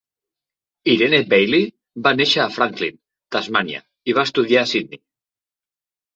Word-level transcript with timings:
Irene 0.93 1.19
Bailey 1.33 1.67
va 2.07 2.13
néixer 2.21 2.41
a 2.45 2.47
Franklin, 2.57 2.97
Tasmània, 3.37 3.83
i 4.13 4.19
va 4.21 4.27
estudiar 4.31 4.65
a 4.65 4.73
Sydney. 4.75 5.03